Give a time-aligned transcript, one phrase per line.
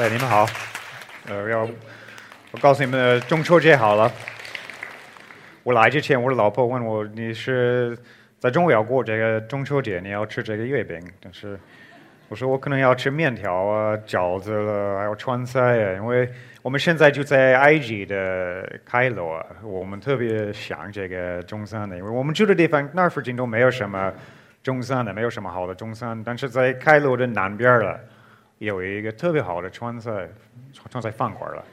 [0.00, 0.46] 哎，你们好。
[1.28, 1.68] 呃，要
[2.52, 4.10] 我告诉你们，中秋节好了。
[5.62, 7.94] 我来之前，我的老婆问我：“你是
[8.38, 11.60] 在中国要过这个中秋节，你要吃这个月饼？”但是
[12.30, 16.26] 我说我可能要吃面条啊、饺子了，还有川菜啊，因为
[16.62, 24.10] 我们现在就在埃及的开罗，我们特别想这个中餐的，因为我们住的地方那附近都没有什么
[24.62, 28.00] 中餐的，没有什么好的中餐，但是在开罗的南边了。
[28.60, 30.28] 有一个特别好的川菜，
[30.90, 31.64] 川菜饭馆了，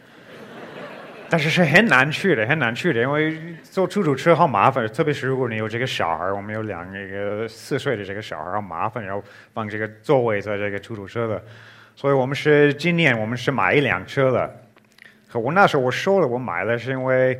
[1.29, 9.21] 但是是很难去的，很难去的，因为坐出租车好麻烦，特别是如果你有这个小孩，我们有两个四岁的这个小孩，好麻烦，然后
[9.53, 11.43] 放这个座位在这个出租车的，
[11.93, 14.49] 所以我们是今年我们是买一辆车了。
[15.29, 17.37] 可我那时候我说了，我买了是因为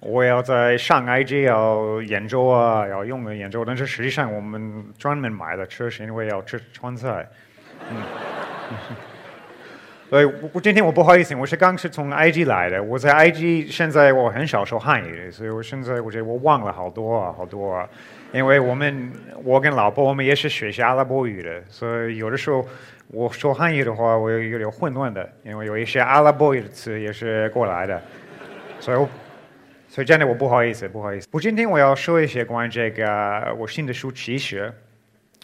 [0.00, 7.26] 我要在上 IG 要研究啊，要用的研究，但是实际上我们专门买的车是因为要吃川菜，
[7.88, 7.96] 嗯。
[10.10, 12.82] 呃，我我今天我不好意思，我是刚是从 IG 来的。
[12.82, 17.88] 我在 IG 现在我很少说汉语，所以我现在我觉得我忘了好多啊，好多啊。
[18.30, 19.10] 因为我们
[19.42, 22.62] 我跟老婆我们也是学习阿拉伯语的，所以有的时候
[23.08, 27.98] 我说汉语的话，我有点混乱的，因为有一些阿拉伯语的词也是过来的。
[28.80, 29.08] 所以我，
[29.88, 31.26] 所以真的我不好意思，不好意思。
[31.30, 34.68] 我今天我要说一些关于这个我新的书《其实》。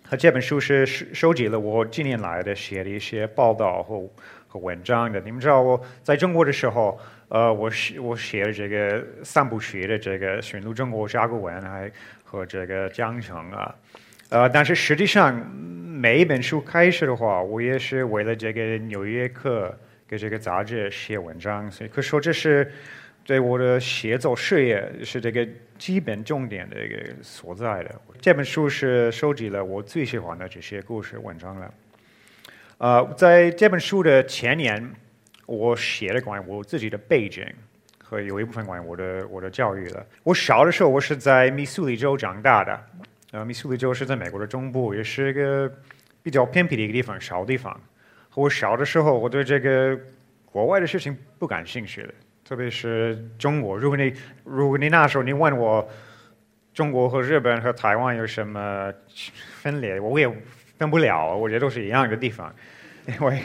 [0.09, 4.03] 和这本书是收收集了我近年来的写的一些报道和
[4.47, 5.21] 和文章的。
[5.21, 11.93] 你们知道我在中国的时候，呃，我写我写了这个三部曲的这个寻路中国甲骨文，还
[12.25, 13.75] 和这个江城啊，
[14.31, 19.69] 呃，但是实际上每一本书开始的话，我也是为了这个《纽约客》
[20.09, 22.73] 给这个杂志写文章，所以可说这是。
[23.29, 27.95] 对我的写作事业是这个基本重点的一个所在的。
[28.23, 31.75] 这本书是收集了我最喜欢的这些故事文章了。
[32.79, 34.91] 呃，在这本书的前年，
[35.45, 37.47] 我写了关于我自己的背景
[38.03, 40.07] 和有一部分关于我的我的教育了。
[40.23, 42.83] 我小的时候，我是在密苏里州长大的。
[43.33, 45.71] 呃，密苏里州是在美国的中部，也是一个
[46.23, 47.79] 比较偏僻的一个地方，小地方。
[48.35, 50.01] 我小的时候，我对这个
[50.47, 52.15] 国外的事情不感兴趣的。
[52.49, 54.11] 特别是中国，如果你
[54.43, 55.87] 如果你那时候你问我
[56.73, 58.91] 中国和日本和台湾有什么
[59.61, 60.27] 分裂，我也
[60.79, 62.51] 分不了，我觉得都是一样的地方。
[63.07, 63.43] 因为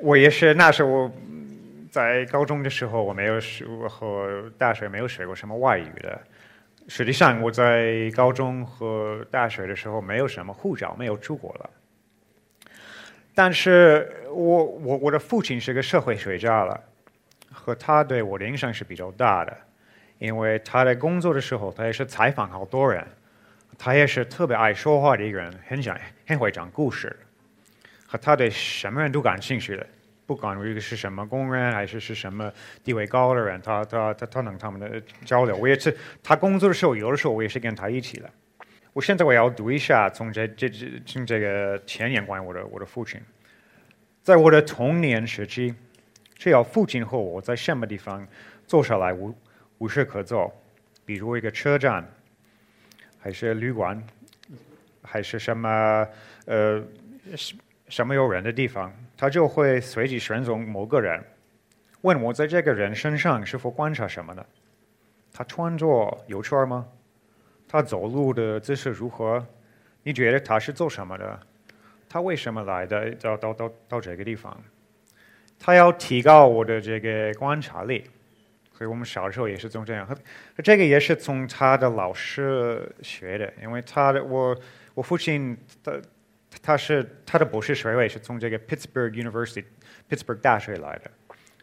[0.00, 1.10] 我也是那时候
[1.90, 6.18] 在高中的时候，我没有学和大学没有学过什么外语的。
[6.88, 11.68] 实际上我在高中和大学的时候没有什么护照，没有出国了。
[13.34, 16.84] 但是我我我的父亲是个社会学家了。
[17.52, 19.56] 和他对我的影响是比较大的，
[20.18, 23.06] 因为他在工作的时候，他也是采访好多人，
[23.78, 25.96] 他也是特别爱说话的一个人，很讲
[26.26, 27.14] 很会讲故事，
[28.06, 29.86] 和他对什么人都感兴趣的，
[30.26, 32.50] 不管一个是什么工人还是是什么
[32.82, 35.54] 地位高的人，他他他他能他们的交流。
[35.56, 38.30] 我也是他工作的时候，有的时候我也是跟他一起的。
[38.92, 43.20] 我现在我要读一下从这这这从这个前言关于我的我的父亲，
[44.22, 45.74] 在我的童年时期。
[46.42, 48.26] 只要父亲和我在什么地方
[48.66, 49.32] 坐下来无
[49.78, 50.52] 无事可做，
[51.04, 52.04] 比如一个车站，
[53.16, 54.02] 还是旅馆，
[55.04, 56.04] 还是什么
[56.46, 56.82] 呃
[57.36, 61.22] 什什么有人的地方，他就会随机选中某个人，
[62.00, 64.44] 问我在这个人身上是否观察什么呢？
[65.32, 66.84] 他穿着有趣吗？
[67.68, 69.46] 他走路的姿势如何？
[70.02, 71.40] 你觉得他是做什么的？
[72.08, 73.12] 他为什么来的？
[73.12, 74.60] 到到到到这个地方？
[75.64, 78.04] 他要提高我的这个观察力，
[78.76, 80.04] 所以我们小时候也是从这样。
[80.64, 84.58] 这个也是从他的老师学的，因为他的我
[84.92, 85.92] 我父亲他
[86.60, 89.64] 他是他的博士学位是从这个 Pittsburgh University
[90.10, 91.08] Pittsburgh 大学来的。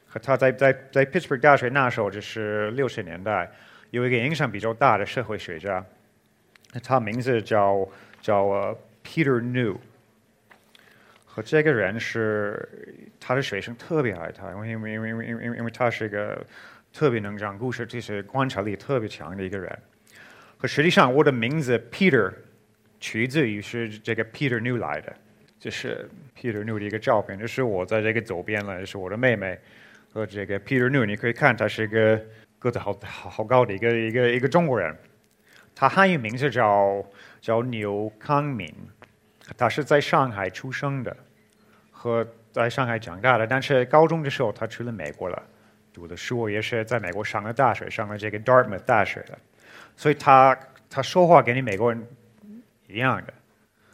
[0.07, 3.51] 和他在在在 Pittsburgh 大学那时候就是六十年代，
[3.91, 5.85] 有一个影响比较大的社会学家，
[6.81, 7.85] 他名字叫
[8.21, 9.77] 叫 Peter New。
[11.39, 12.67] 和这个人是
[13.17, 16.45] 他的学生特别爱他，因为因为因为因为因为他是一个
[16.91, 19.79] 特别能讲故事、这是观察力特别强的一个人。
[20.57, 22.29] 可实际上，我的名字 Peter
[22.99, 25.15] 取自于是这个 Peter New 来的，
[25.57, 29.57] 这是 Peter New 的一个照片，这是我在这个左边了，就是我的妹妹
[30.11, 32.21] 和这个 Peter New，你可以看他是一个
[32.59, 34.93] 个子好好好高的一个一个一个中国人，
[35.73, 37.01] 他汉语名字叫
[37.39, 38.69] 叫牛康敏。
[39.57, 41.17] 他是在上海出生的，
[42.01, 43.45] 和在上海长大的。
[43.45, 45.43] 但是高中的时候，他去了美国了，
[45.91, 49.37] 读的书也是在美国上了大学，上了这个 Dartmouth 大学的。
[49.97, 50.57] 所以他
[50.89, 52.07] 他说话跟你美国人
[52.87, 53.33] 一样的，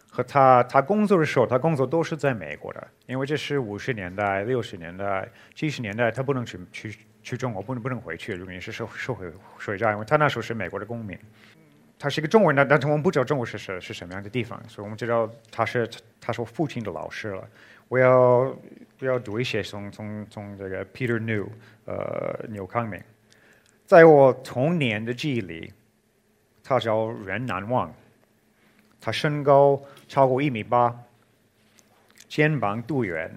[0.07, 9.25] 和他他工作的时候，他工作都是在美国的，因为这是五十年代、六十年代、七十年代，他不能去去去中国，不能不能回去，如果你是受受回
[9.57, 11.17] 水债，因为他那时候是美国的公民。
[11.97, 17.47] 他是一个中国人，但是我们不知道中国是是是什么样的地方，所以我们知道他是他是我父亲的老师了。
[17.87, 18.11] 我要
[18.99, 21.47] 我要读一些从从从这个 Peter New，
[21.85, 23.01] 呃，牛康明，
[23.85, 25.71] 在我童年的记忆里，
[26.63, 27.93] 他叫人难忘。
[28.99, 30.95] 他身高超过一米八，
[32.27, 33.31] 肩膀肚圆，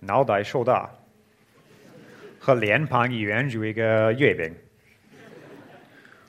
[0.00, 0.88] 脑袋瘦大，
[2.38, 4.54] 和脸庞一圆如一个月饼。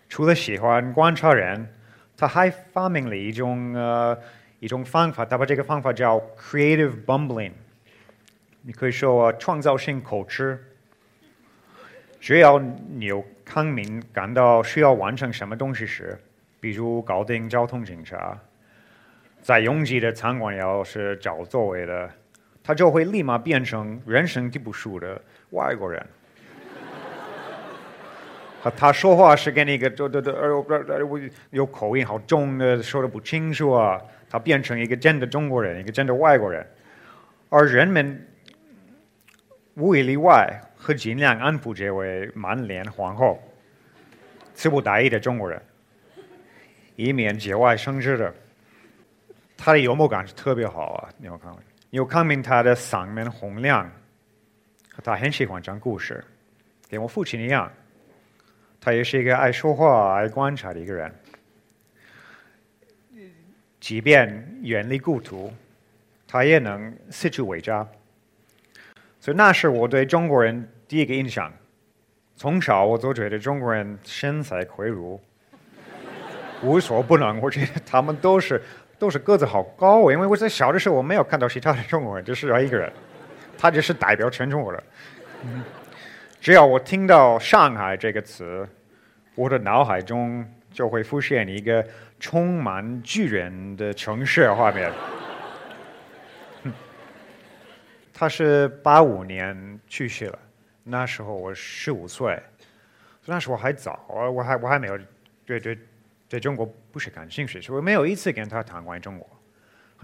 [0.10, 1.66] 除了喜欢观察人，
[2.18, 4.18] 他还发明了一种呃
[4.60, 7.52] 一种方法，他把这个方法叫 creative bumbling。
[8.62, 10.60] 你可以说创造性口吃。
[12.20, 12.60] 只要
[13.00, 16.18] 有康明感到需要完成什么东西时，
[16.60, 18.38] 比如搞定交通警察，
[19.42, 22.10] 在拥挤的餐馆要是找座位的，
[22.64, 25.22] 他就会立马变成人生地不熟的
[25.52, 26.04] 外国人。
[28.64, 34.02] 他他说话是跟那个都都都呃有口音好重的，说的不清楚啊。
[34.30, 36.68] 他变成一个真的中国人，一个真的外国人，
[37.48, 38.28] 而人们
[39.76, 43.42] 无一例外会尽量安抚这位满脸皇后、
[44.54, 45.62] 词不达意的中国人，
[46.98, 48.34] 以免节外生枝的。
[49.56, 51.62] 他的幽默感是特别好啊，牛康明。
[51.90, 53.90] 牛康明他的嗓门洪亮，
[55.06, 56.22] 他很喜欢讲故事，
[56.90, 57.72] 跟我父亲一样。
[58.80, 61.14] 他也是一个爱说话、爱观察的一个人。
[63.80, 65.54] 即便远离故土，
[66.28, 67.88] 他也能四处为家。
[69.20, 71.52] 所以那是我对中国人第一个印象。
[72.36, 75.20] 从小我就觉得中国人身材魁梧，
[76.62, 77.42] 无所不能。
[77.42, 78.62] 我觉得他们都是
[79.00, 82.92] 都是个子好高，因为我在小的时候我没有看到其他的中国人，就是他一个人，
[83.58, 84.84] 他就是代表全中国的。
[86.48, 88.66] 只要我听到“上海”这个词，
[89.36, 91.86] 我的脑海中就会浮现一个
[92.22, 94.90] 充满巨人的城市画面。
[98.14, 100.40] 他是八五年去世了，
[100.86, 102.42] 那时候我十五岁，
[103.26, 104.98] 那时候还早，我还我还没有
[105.46, 105.78] 对对
[106.30, 109.30] 对中国不是感兴趣，所以没有一次跟他谈关于中国。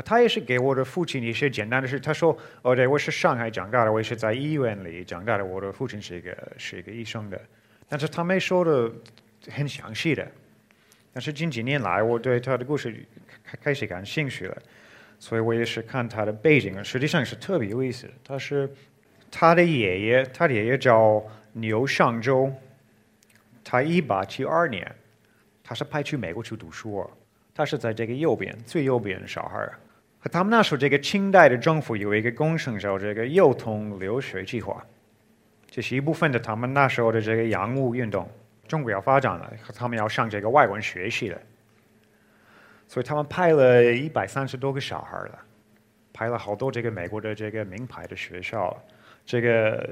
[0.03, 1.99] 他也是给我的父亲一些简单的事。
[1.99, 5.45] 他说：“哦，对，我是上海长大的，我也是在医院里长大的。
[5.45, 7.39] 我的父亲是一个是一个医生的，
[7.87, 8.91] 但是他没说的
[9.51, 10.27] 很详细的。
[11.13, 13.05] 但是近几年来，我对他的故事
[13.43, 14.57] 开开始感兴趣了，
[15.19, 18.09] 所以我也是看他的背景，实际上是特别有意思。
[18.23, 18.67] 他是
[19.29, 22.51] 他的爷爷，他的爷爷叫牛尚周，
[23.63, 24.91] 他一八七二年，
[25.63, 27.07] 他是派去美国去读书。”
[27.55, 29.77] 他是在这个右边最右边的小孩儿，
[30.23, 34.81] 和他们那时候这个清代的政府有一个工程叫这个幼童留学计划，
[35.69, 38.25] 这是一部分的他们那时候的这个洋务运动，
[38.65, 41.41] 中国要发展了，他们要上这个外国人学习了，
[42.87, 45.39] 所以他们派了一百三十多个小孩了，
[46.13, 48.73] 派了好多这个美国的这个名牌的学校，
[49.25, 49.85] 这个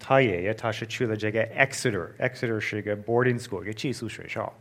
[0.00, 4.52] 他爷爷他是去了这个 Exeter，Exeter 是一个 boarding school 一个寄宿学校，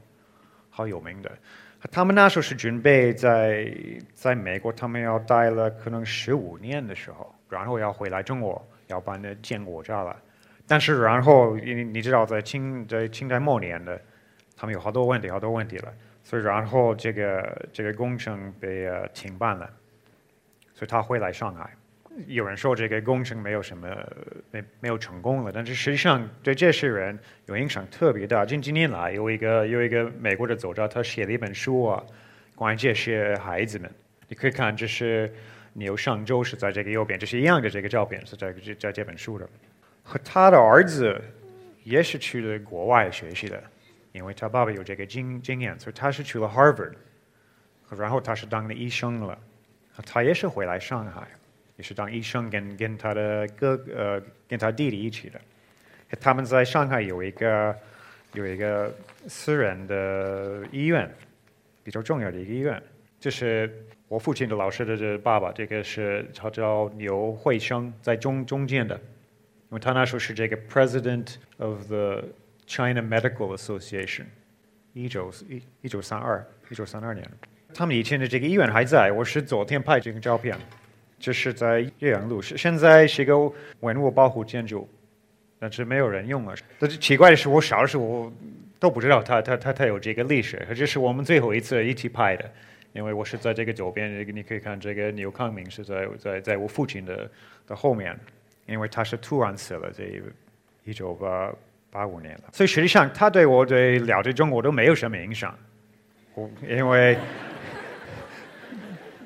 [0.69, 1.31] 好有名的。
[1.91, 3.71] 他们那时候是准备在
[4.13, 10.15] 在美国，他们要待了可能十五年的时候，然后要回来中国，要办的建国家了。
[10.65, 13.99] 但是然后你你知道，在清在清代末年的，
[14.55, 19.69] 他们有好多问题，好多问题了，所以然后这个这个工程被停办了，
[20.73, 21.69] 所以他回来上海。
[22.27, 23.87] 有人说这个工程没有什么
[24.51, 27.17] 没没有成功了，但是实际上对这些人
[27.47, 28.45] 有影响特别大。
[28.45, 32.03] 近几年来，有一个有一个美国的作家，他写了一本书啊，
[32.55, 33.89] 关于这些孩子们。
[34.27, 35.33] 你可以看，这是
[35.73, 39.49] 牛上周是在这个右边，这是一样的这个照片是在这在这本书的。
[40.03, 41.19] 和他的儿子
[41.83, 43.61] 也是去了国外学习的，
[44.11, 46.93] 因为他爸爸有这个经经验，所以他是去了 Harvard，
[47.97, 49.37] 然后他是当了医生了，
[50.05, 51.27] 他也是回来上海。
[51.75, 55.39] 也是当医生，跟跟他的哥呃，跟他弟弟一起的。
[56.19, 57.75] 他们在上海有一个
[58.33, 58.93] 有一个
[59.27, 61.09] 私人的医院，
[61.83, 62.81] 比较重要的一个医院。
[63.19, 72.23] 这是我父亲的老师的爸爸，这个是他叫牛惠生，在中中间的，因为他那时候是这个 President of the
[72.67, 74.25] China Medical Association，
[74.93, 77.27] 一九一一九三二一九三二年。
[77.73, 80.55] 他们以前的这个医院还在，我是昨天拍这个照片。
[81.23, 83.33] 这是在岳阳路，是现在是一个
[83.79, 84.85] 文物保护建筑，
[85.57, 86.53] 但是没有人用了。
[86.77, 88.29] 但是奇怪的是，我小的时候
[88.77, 90.67] 都不知道它它它它有这个历史。
[90.75, 92.51] 这是我们最后一次一起拍的，
[92.91, 97.31] 因为我是在这个左边，这个你可以看这个牛康明是在在在我父亲的
[97.65, 98.19] 的后面，
[98.65, 100.21] 因为他是突然死了，这
[100.83, 101.53] 一九八
[101.89, 102.49] 八五年了。
[102.51, 105.57] 所以实际上他对我对了解中国都没有什么影响，
[106.33, 107.17] 我因为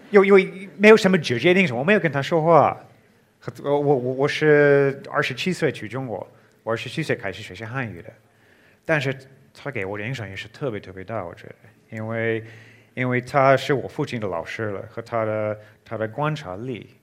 [0.09, 2.77] 因为因为没有什么直接影响，我没有跟他说话。
[3.63, 6.27] 我我我我是二十七岁去中国，
[6.63, 8.09] 我二十七岁开始学习汉语的，
[8.83, 9.15] 但是
[9.53, 11.55] 他给我的影响也是特别特别大，我觉得，
[11.89, 12.43] 因为。
[12.97, 16.95] 因为他是我父亲的老师了，和他的他的观察力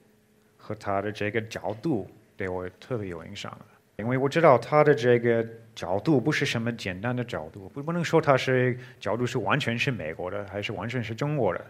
[0.57, 3.57] 和他的这个角度对我特别有影响。
[3.99, 11.65] 因为我知道他的这个角度不是什么简单的角度，不不能说他是角度是完全是美国的，还是完全是中国的。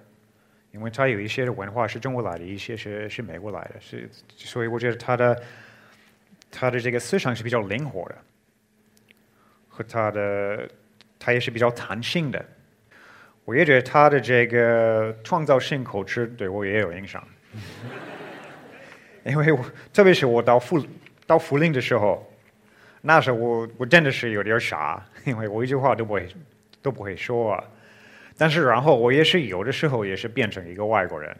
[0.75, 5.43] 因为他有一些的文化是中国来的，一些是是美国来的，是所以我觉得他的
[6.50, 8.19] 他的这个思想是比较灵活的，
[9.69, 10.69] 和他的
[11.16, 12.45] 他也是比较弹性的。
[13.45, 17.23] 我也觉得他的这个创造性口吃对我也有影响，
[19.25, 20.85] 因为我特别是我到福
[21.25, 22.28] 到福林的时候，
[23.00, 26.28] 那时候我我真的是有点傻，因为我一句话都不会
[26.83, 27.62] 都不会说。
[28.37, 31.37] 但是然后我也是有的时候也是变成一个外国人，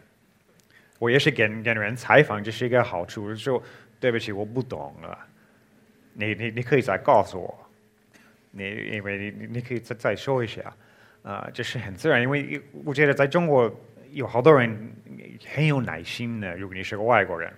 [0.99, 3.61] 我也是跟跟人采访，这是一个好处，就
[3.99, 5.17] 对不起我不懂了，
[6.13, 7.69] 你你你可以再告诉我，
[8.51, 10.61] 你因为你你可以再再说一下。
[11.25, 13.67] 啊，这是很自然，因为我觉得在中国
[14.11, 14.93] 有好多人
[15.55, 16.55] 很有耐心的。
[16.55, 17.51] 如果你是个外国人，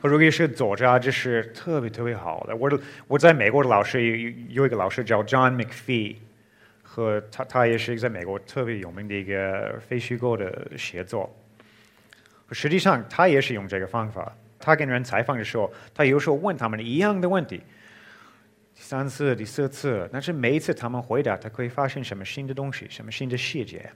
[0.00, 2.54] 如果你是作家，这是特别特别好的。
[2.54, 6.14] 我我在美国的老师有有一个老师叫 John McPhee，
[6.98, 11.32] 和他他也是一个在美国特别有名的一个非虚构的写作。
[12.50, 14.36] 实际上，他也是用这个方法。
[14.58, 17.62] 他跟人采访的时候，他有时候问他们一样的问题。
[18.74, 23.88] 第三次、第四次，但是每一次他们回答，他可以发现什么新的东西，什么新的细节。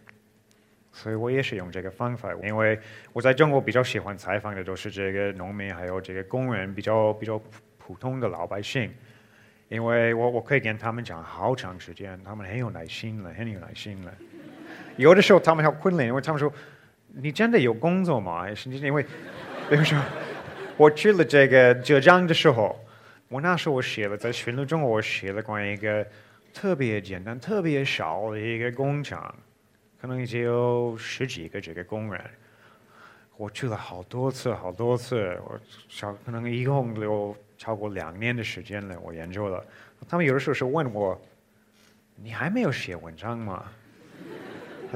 [0.92, 2.78] 所以我也是用这个方法，因为
[3.12, 7.42] 我在中国比较喜欢采访的都是这个农民，还有这个工人，比较比较
[7.78, 8.94] 普通的老百姓，
[9.72, 14.12] 因为我我可以跟他们讲好长时间，他们很有耐心了，很有耐心了。
[14.96, 16.52] 有的时候他们要困了，因为他们说
[17.08, 19.02] ：“你真的有工作吗？”是因为，
[19.70, 19.98] 比如说
[20.76, 22.78] 我去了这个浙江的时候。
[23.28, 26.06] 我那时候我写了在寻路中，我写了关于一个
[26.52, 29.34] 特别简单、特别少的一个工厂，
[29.98, 32.22] 可能只有十几个这个工人。
[33.38, 38.98] 我去了好多次、好多次，我超可能一共有超过两年的时间了。
[39.00, 39.64] 我研究了，
[40.08, 41.20] 他们有的时候是问我
[42.20, 43.64] ：“你还没有写文章吗？”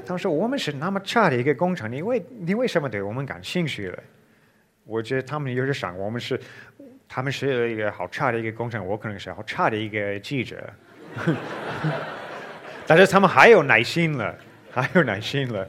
[0.04, 4.02] 他们说：“我们是那么差的一个工厂，你为你为什么对我们感兴趣了？”
[4.82, 6.40] 我觉得他们有点想，我们是。
[7.08, 10.68] 他们是一个好差的一个工程，我可能是好差的一个记者，
[12.84, 14.36] 但是他们还有耐心了，
[14.72, 15.68] 还有耐心了。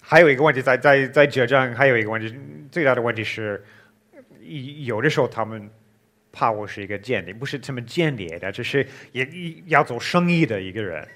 [0.00, 2.32] 还有一个问题，在在在浙江，还有一个问题，
[2.70, 3.60] 最大的问题是，
[4.84, 5.70] 有的时候他们
[6.32, 9.28] 怕我是一个间谍，不是这么间谍的，只是也
[9.66, 11.06] 要做生意的一个人，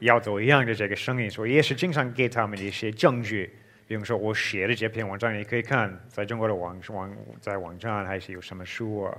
[0.00, 3.50] 要做一样的这个生意，所以也是经常给他们一些证据。
[3.86, 9.14] 比如说，我写的这篇文章，你可以看，在中国的网网在网站还是有什么书啊。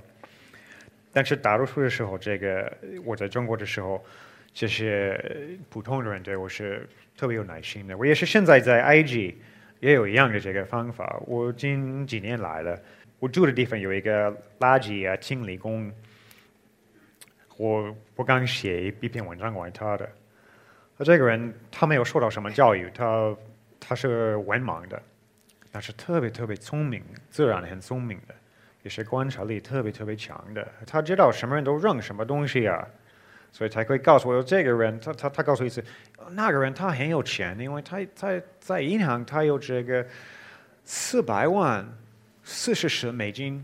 [1.14, 4.04] 但是大多数的时候，这个我在中国的时候，
[4.54, 5.24] 这些
[5.70, 7.96] 普通的人对我是特别有耐心的。
[7.96, 9.36] 我也是现在在 IG
[9.82, 11.22] 也有一样的这个方法。
[11.28, 12.82] 我近几年来了，
[13.20, 15.92] 我住的地方有一个垃圾啊清理工，
[17.58, 20.10] 我我刚写一篇文章关于他的。
[20.98, 23.36] 他这个人，他没有受到什么教育，他。
[23.88, 25.00] 他是文盲的，
[25.72, 28.34] 但是特别特别聪明，自然很聪明的，
[28.82, 30.68] 也是观察力特别特别强的。
[30.88, 32.84] 他知道什么人都扔什么东西啊，
[33.52, 35.84] 所以才可以告诉我这个人，他他他告诉一次，
[36.32, 40.04] 那个人他很有钱，因为他他在银行他有这个
[40.84, 41.88] 四百万
[42.46, 43.62] 四十四美金。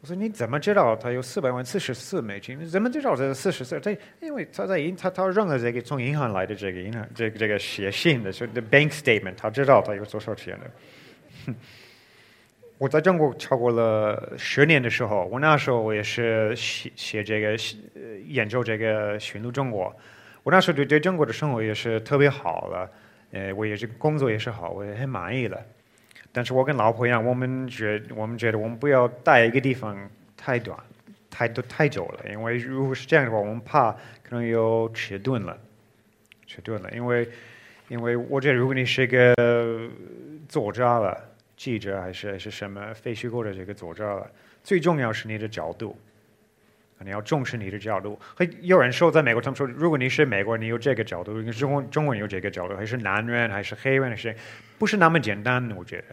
[0.00, 2.58] 我说你怎么知道他有四百万四十四美金？
[2.58, 3.78] 你怎么知道这是四十四？
[3.80, 11.54] 他因为他在银他他认了这个从银行来的这个银行这个这个写信的，是 the bank statement，他知道他有多少钱的。
[12.78, 17.56] 我在中国超过了十年的时候，我那时候我也是写写这个
[18.24, 19.92] 研究这个寻路中国。
[20.44, 22.90] 我那时候对对中国的生活也是特别好了，
[23.32, 25.60] 呃，我也是工作也是好，我也很满意了。
[26.32, 29.96] 但是我跟老婆一样，我们觉我们觉得我们不要待一个地方
[30.36, 30.78] 太短、
[31.30, 33.90] 太多太久了，因为如果是这样的话，我们怕
[34.22, 35.58] 可能有迟钝了，
[36.46, 36.90] 迟钝了。
[36.92, 37.28] 因为
[37.88, 39.34] 因为我觉得，如果你是一个
[40.48, 41.18] 作家了、
[41.56, 44.30] 记者还是还是什么非虚构的这个作家了，
[44.62, 45.98] 最重要是你的角度，
[46.98, 48.18] 可能要重视你的角度。
[48.36, 54.34] 会有人说，在美国，他们说，如果你是美国人，你有这个角度；，中中国人有这个角度，还是男人，还是黑人，还是
[54.78, 55.68] 不是那么简单？
[55.76, 56.04] 我觉得，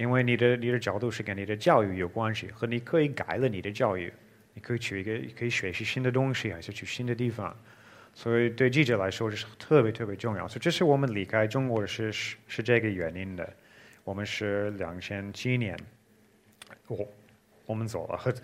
[0.00, 4.10] 因为你的你的角度是跟你的教育有关系，和你可以改了你的教育，
[4.54, 7.54] 你可以去一个可以学习新的东西，还是去新的地方。
[8.14, 10.48] 所以对记者来说，这是特别特别重要。
[10.48, 13.46] 所以这是我们离开中国是是是这个原因的。
[14.02, 15.78] 我们是两千七年，
[16.86, 17.06] 我
[17.66, 18.16] 我们走了。
[18.16, 18.34] 和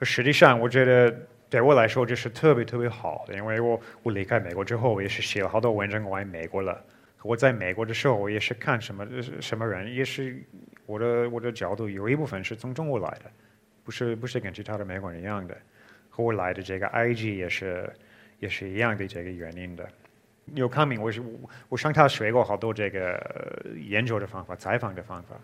[0.00, 1.14] 实际上，我觉得
[1.50, 6.82] 对我来说这是特别特别好的，因为我我离开美国之后，我也是写了好多文章关于美国了。
[7.22, 9.06] 我在美国的时候，我也是看什么
[9.40, 10.42] 什么人，也是
[10.86, 13.30] 我的我的角度有一部分是从中国来的，
[13.84, 15.56] 不是不是跟其他的美国人一样的。
[16.08, 17.90] 和我来的这个 IG 也是
[18.38, 19.88] 也是一样的这个原因的。
[20.54, 21.22] 有康明，我是
[21.68, 25.40] 我上他学过好多这个研究的方法、采访的方法，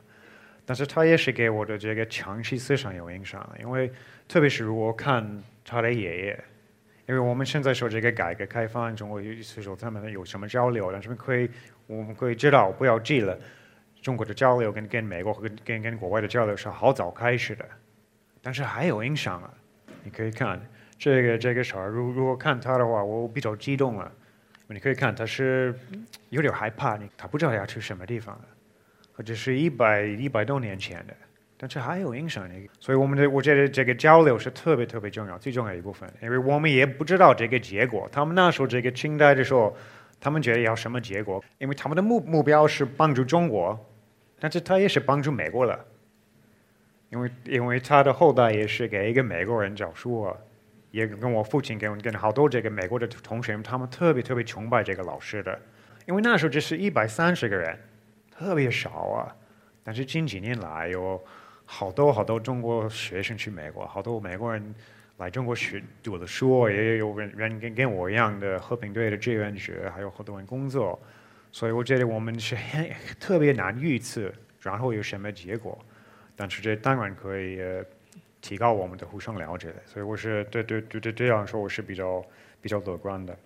[0.67, 3.49] 但是他也是给我的这个长期思想有影响。
[3.61, 3.91] 因为
[4.27, 5.25] 特别是如果看
[5.65, 6.45] 他的爷爷，
[7.07, 11.49] 因为我们现在说这个改革开放，中国有时候他们有什么交流，但是可以
[11.87, 13.39] 我们可以知道，不要记了，
[14.09, 17.65] 中国的交流跟跟美国和跟跟国外的交流是好早开始的，
[18.41, 19.53] 但是还有影响啊。
[20.03, 20.59] 你可以看
[20.99, 24.11] 这个这个小孩，如如果看他的话，我比较激动了。
[24.67, 25.75] 你可以看，他是
[26.31, 28.45] 有点害怕，你他不知道要去什么地方了，
[29.13, 31.15] 或者是一百一百多年前的，
[31.59, 32.49] 但是还有影响。
[32.81, 38.09] 所以我们的我觉得这个交流是特别特别重要，最重要一部分，因为我们也不知道这个结果。
[38.11, 39.77] 他们那时候这个清代的时候，
[40.19, 41.45] 他们觉得要什么结果？
[41.59, 43.79] 因为他们的目目标是帮助中国，
[44.39, 45.85] 但是他也是帮助美国了，
[47.11, 50.37] 因为因为他的后代也是给一个美国人教书啊。
[50.91, 55.57] 也跟我父亲跟跟好多这个美国的同学，他们特别特别崇拜这个老师的，
[56.07, 57.79] 因为那时候只是一百三十个人，
[58.31, 59.37] 特别少啊。
[59.85, 61.23] 但是近几年来，有
[61.67, 64.75] 好多好多中国学生去美国，好多美国人
[65.19, 70.99] 来中国学读了书，也有人人跟跟我一样的和平队的志愿者，还有好多人工作。
[71.53, 75.79] 所以我觉得我们是很 特别难预测，然后有什么结果。
[76.37, 77.61] 但是这当然可以。
[78.41, 82.25] 提高我们的互相了解的，所以我是对对对对这样说，我是比较
[82.61, 83.37] 比较乐观的。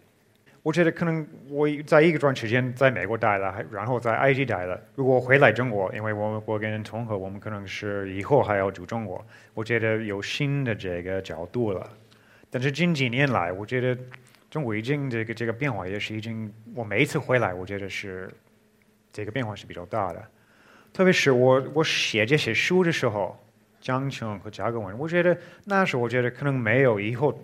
[0.62, 4.79] 我觉得可能我在一个段时间在美国待了，然后在埃及待了。
[4.95, 9.25] 如果回来中国，因为我们国跟人重合，我们可能是以后还要住中国。
[9.55, 11.91] 我觉得有新的这个角度了。
[12.51, 13.99] 但是近几年来，我觉得
[14.53, 18.31] 中国已经这个这个变化也是已经，我每一次回来，我觉得是
[19.11, 20.23] 这个变化是比较大的。
[20.93, 23.35] 特别是我我写这些书的时候。
[23.81, 27.37] 江青和甲骨文，我觉得那时候我觉得可能没有以后，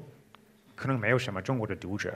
[0.77, 2.14] 可能没有什么中国的读者，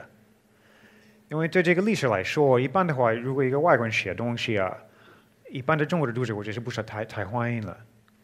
[1.27, 4.77] 因为对这个历史来说，一般的话，如果一个外国人写东西啊，
[5.49, 7.77] 一般的中国的读者，我觉得不是太太欢迎了。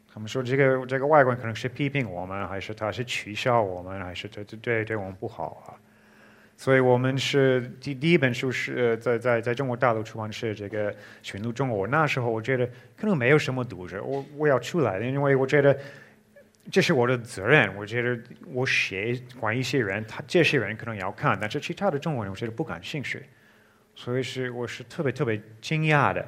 [0.08, 5.76] 他们说这个这个外国人可能是批评我们，还是他是取笑我们，还是对对对对我们不好啊？
[6.60, 10.92] 所以我们是第第一本书是在在在中国大陆出版是这个
[11.24, 11.88] 《寻路中国》。
[11.90, 15.80] 那时候我觉得可能没有什么读者，我我要出来，因为我觉得
[16.70, 17.74] 这是我的责任。
[17.78, 18.20] 我觉得
[18.52, 23.24] 我写关于一些人，他这些人可能要看，但是其他的中国人我觉得不感兴趣。
[23.96, 26.28] 所以是我是特别特别惊讶的，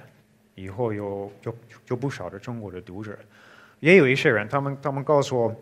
[0.55, 1.57] 以后有有
[1.89, 3.19] 有不少的中国的读者，
[3.81, 5.53] 也有一些人，他们他们告诉我，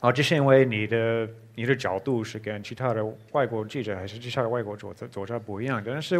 [0.00, 1.28] 啊，这是因为你的。
[1.58, 6.16] 你的角度是跟其他的外国记者还是其他的外国作者作者不一样的，但是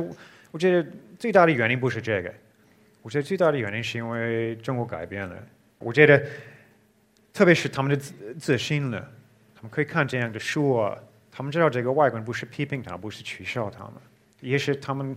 [0.50, 0.84] 我觉得
[1.16, 2.34] 最大的原因不是这个，
[3.02, 5.36] 我觉得最大的原因是因为中国改变了。
[5.78, 6.20] 我觉得，
[7.32, 8.98] 特别是他们的自自信了，
[9.54, 10.98] 他们可以看这样的书啊，
[11.30, 13.92] 他们知道这个外国人不是批评他，不是取笑他们，
[14.40, 15.16] 也是他们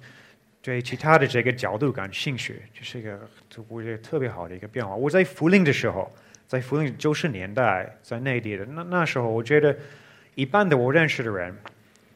[0.62, 3.20] 对其他的这个角度感兴趣，这是一个
[3.68, 4.96] 我觉得特别好的一个变化。
[4.96, 6.12] 我在福林的时候，
[6.52, 9.74] 在福林九十年代在内地的那那时候，我觉得。
[10.36, 11.54] 一般的我认识的人，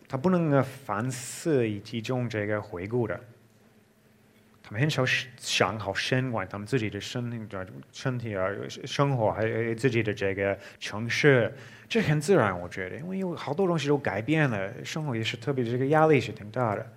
[0.08, 3.19] 他不能反思以及中这个回顾的，
[4.63, 5.06] 他们很少
[5.38, 7.58] 想好深管他们自己的身体、
[7.91, 8.48] 身体啊、
[8.86, 11.54] 生活，还有自己的这个城市，
[11.89, 16.88] 这很自然，我觉得，因为有好多东西都改变了，生活也是特别这个压力是挺大的。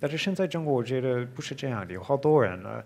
[0.00, 2.82] 但是现在中国，我觉得不是这样的，有好多人呢，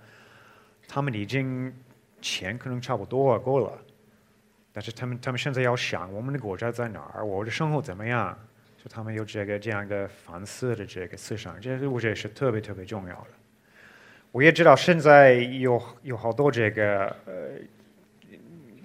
[0.86, 1.74] 他们已经
[2.20, 3.72] 钱可能差不多够了。
[4.78, 8.38] 但是他们，他们现在要想我们的国家在哪儿，我的生活怎么样，
[8.76, 13.26] 就他们有这个这样的反思的这个思想，这我觉得是特别特别重要的。
[14.30, 17.58] 我也知道现在有有好多这个呃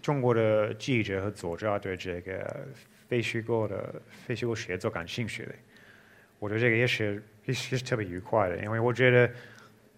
[0.01, 2.67] 中国的记者和作家对这个
[3.07, 3.93] 非虚构的
[4.25, 5.53] 非虚构写作感兴趣的，
[6.39, 9.29] 我觉得这个也是也是特别愉快的，因为我觉得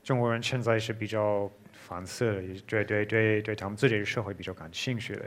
[0.04, 5.22] 中国人现在是比较反思的，对对对对他们自己的社会比较感兴趣的。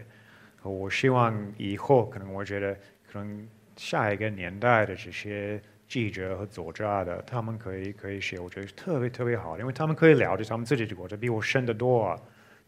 [0.62, 2.74] 我希望以后可能，我觉得
[3.10, 12.20] 可能下一个年代的这些记者和作家的，他们可以可以写，我觉得特别特别好，因为他们可以了解他们自己的国家比我深得多啊，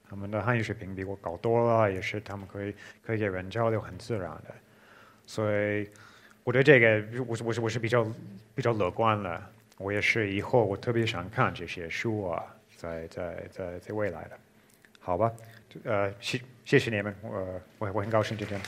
[0.09, 2.75] 他们的汉语水平比我高多了，也是他们可以
[3.05, 4.55] 可以给人交流很自然的，
[5.27, 5.89] 所以
[6.45, 8.07] 我对这个我是我是我是比较
[8.55, 12.43] 比较乐观了，我也是以后我特别想看这些书啊，
[12.77, 14.39] 在在在在未来的，
[14.99, 15.31] 好吧，
[15.85, 18.61] 呃谢谢谢你们，我我我很高兴今天。